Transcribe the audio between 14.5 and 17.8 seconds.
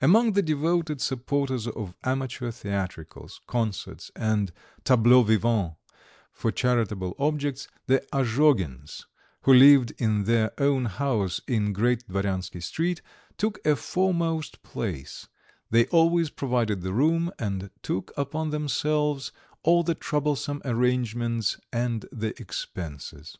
place; they always provided the room, and